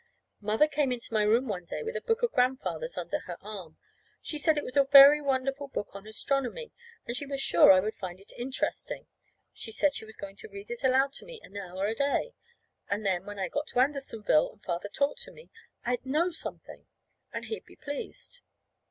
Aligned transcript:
Mother 0.39 0.67
came 0.67 0.91
into 0.91 1.13
my 1.13 1.21
room 1.21 1.47
one 1.47 1.65
day 1.65 1.83
with 1.83 1.95
a 1.95 2.01
book 2.01 2.23
of 2.23 2.31
Grandfather's 2.31 2.97
under 2.97 3.19
her 3.19 3.37
arm. 3.39 3.77
She 4.19 4.39
said 4.39 4.57
it 4.57 4.63
was 4.63 4.75
a 4.75 4.83
very 4.85 5.21
wonderful 5.21 5.67
work 5.75 5.93
on 5.93 6.07
astronomy, 6.07 6.71
and 7.05 7.15
she 7.15 7.27
was 7.27 7.39
sure 7.39 7.71
I 7.71 7.79
would 7.81 7.93
find 7.93 8.19
it 8.19 8.33
interesting. 8.35 9.05
She 9.53 9.71
said 9.71 9.93
she 9.93 10.05
was 10.05 10.15
going 10.15 10.37
to 10.37 10.47
read 10.49 10.71
it 10.71 10.83
aloud 10.83 11.13
to 11.13 11.25
me 11.25 11.39
an 11.43 11.55
hour 11.55 11.85
a 11.85 11.93
day. 11.93 12.33
And 12.89 13.05
then, 13.05 13.27
when 13.27 13.37
I 13.37 13.47
got 13.47 13.67
to 13.67 13.79
Andersonville 13.79 14.49
and 14.53 14.63
Father 14.63 14.89
talked 14.89 15.19
to 15.21 15.31
me, 15.31 15.51
I'd 15.85 16.03
know 16.03 16.31
something. 16.31 16.87
And 17.31 17.45
he'd 17.45 17.65
be 17.65 17.75
pleased. 17.75 18.41